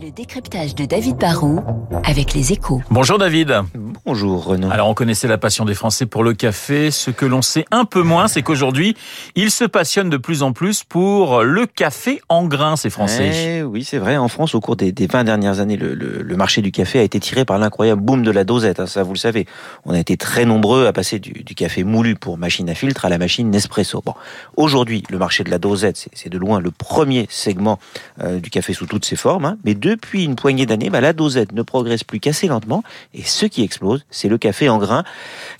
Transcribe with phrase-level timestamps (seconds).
[0.00, 1.60] Le décryptage de David Barrault
[2.04, 2.80] avec les échos.
[2.90, 3.62] Bonjour David.
[4.04, 4.70] Bonjour Renaud.
[4.70, 6.90] Alors on connaissait la passion des Français pour le café.
[6.90, 8.96] Ce que l'on sait un peu moins, c'est qu'aujourd'hui,
[9.34, 13.58] ils se passionnent de plus en plus pour le café en grains, ces Français.
[13.58, 14.16] Eh oui, c'est vrai.
[14.16, 16.98] En France, au cours des, des 20 dernières années, le, le, le, marché du café
[16.98, 18.80] a été tiré par l'incroyable boom de la dosette.
[18.80, 19.46] Hein, ça, vous le savez.
[19.84, 23.04] On a été très nombreux à passer du, du, café moulu pour machine à filtre
[23.04, 24.02] à la machine Nespresso.
[24.04, 24.14] Bon,
[24.56, 27.78] aujourd'hui, le marché de la dosette, c'est de loin le premier segment
[28.20, 29.44] euh, du café sous toutes ses formes.
[29.44, 32.82] Hein, mais depuis une poignée d'années, bah, la dosette ne progresse plus qu'assez lentement.
[33.14, 33.62] Et ce qui
[34.10, 35.04] c'est le café en grains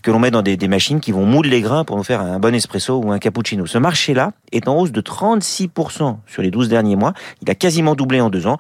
[0.03, 2.21] que l'on met dans des, des, machines qui vont moudre les grains pour nous faire
[2.21, 3.67] un bon espresso ou un cappuccino.
[3.67, 7.13] Ce marché-là est en hausse de 36% sur les 12 derniers mois.
[7.43, 8.59] Il a quasiment doublé en deux ans.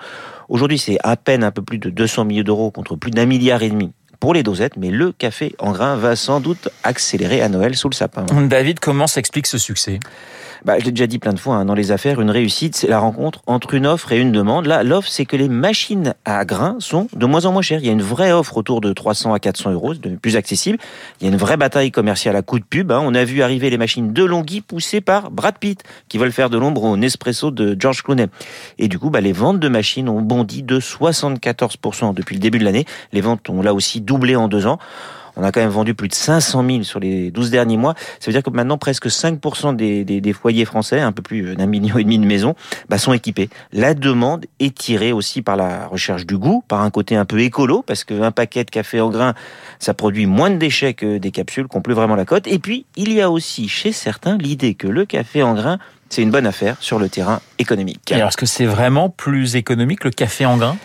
[0.48, 3.62] Aujourd'hui, c'est à peine un peu plus de 200 millions d'euros contre plus d'un milliard
[3.62, 7.48] et demi pour les dosettes, mais le café en grains va sans doute accélérer à
[7.48, 8.24] Noël sous le sapin.
[8.46, 9.98] David, comment s'explique ce succès?
[10.64, 12.86] Bah, je l'ai déjà dit plein de fois, hein, dans les affaires, une réussite, c'est
[12.88, 14.66] la rencontre entre une offre et une demande.
[14.66, 17.80] Là, l'offre, c'est que les machines à grains sont de moins en moins chères.
[17.80, 20.78] Il y a une vraie offre autour de 300 à 400 euros, de plus accessible.
[21.20, 22.92] Il y a une vraie bataille commerciale à coup de pub.
[22.92, 23.00] Hein.
[23.02, 26.50] On a vu arriver les machines de Longhi poussées par Brad Pitt, qui veulent faire
[26.50, 28.28] de l'ombre au Nespresso de George Clooney.
[28.78, 32.58] Et du coup, bah, les ventes de machines ont bondi de 74% depuis le début
[32.58, 32.84] de l'année.
[33.12, 34.78] Les ventes ont là aussi doublé en deux ans.
[35.36, 37.94] On a quand même vendu plus de 500 000 sur les 12 derniers mois.
[38.20, 41.66] Ça veut dire que maintenant, presque 5% des, des, foyers français, un peu plus d'un
[41.66, 42.54] million et demi de maisons,
[42.88, 43.48] bah, sont équipés.
[43.72, 47.40] La demande est tirée aussi par la recherche du goût, par un côté un peu
[47.40, 49.34] écolo, parce qu'un paquet de café en grains,
[49.78, 52.46] ça produit moins de déchets que des capsules qui n'ont plus vraiment la cote.
[52.46, 56.22] Et puis, il y a aussi chez certains l'idée que le café en grains, c'est
[56.22, 58.12] une bonne affaire sur le terrain économique.
[58.12, 60.76] Alors, est-ce que c'est vraiment plus économique le café en grains?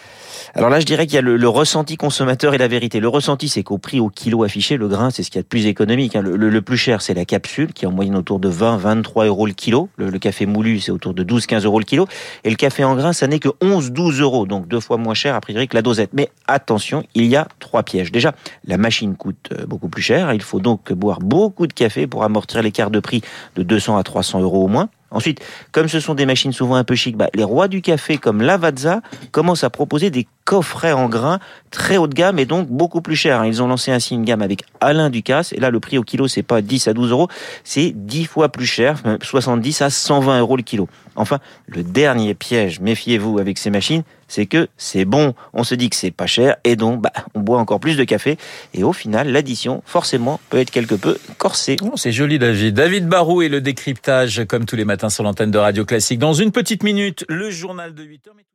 [0.54, 3.00] Alors là, je dirais qu'il y a le, ressenti consommateur et la vérité.
[3.00, 5.44] Le ressenti, c'est qu'au prix au kilo affiché, le grain, c'est ce qu'il y a
[5.44, 6.16] de plus économique.
[6.16, 6.22] Hein.
[6.22, 9.46] Le, plus cher, c'est la capsule, qui est en moyenne autour de 20, 23 euros
[9.46, 9.90] le kilo.
[9.98, 12.08] Le, café moulu, c'est autour de 12, 15 euros le kilo.
[12.44, 15.14] Et le café en grain, ça n'est que 11, 12 euros, donc deux fois moins
[15.14, 16.12] cher a priori que la dosette.
[16.14, 18.12] Mais attention, il y a trois pièges.
[18.12, 18.34] Déjà,
[18.66, 20.34] la machine coûte euh, beaucoup plus cher.
[20.34, 23.22] Il faut donc boire beaucoup de café pour amortir l'écart de prix
[23.56, 24.90] de 200 à 300 euros au moins.
[25.10, 25.40] Ensuite,
[25.72, 28.42] comme ce sont des machines souvent un peu chic, bah, les rois du café comme
[28.42, 29.02] Lavazza
[29.32, 31.40] commencent à proposer des coffrets en grains
[31.72, 33.44] très haut de gamme et donc beaucoup plus chers.
[33.44, 36.30] Ils ont lancé ainsi une gamme avec Alain Ducasse et là le prix au kilo
[36.30, 37.28] c'est pas 10 à 12 euros,
[37.66, 40.88] c'est 10 fois plus cher, 70 à 120 euros le kilo.
[41.18, 45.34] Enfin, le dernier piège, méfiez-vous avec ces machines, c'est que c'est bon.
[45.52, 48.06] On se dit que c'est pas cher et donc bah, on boit encore plus de
[48.06, 48.38] café
[48.74, 51.76] et au final l'addition forcément peut être quelque peu corsée.
[51.82, 52.74] Oh, c'est joli David.
[52.74, 56.20] David Barou et le décryptage comme tous les matins sur l'antenne de Radio Classique.
[56.20, 58.48] Dans une petite minute, le journal de 8 heures.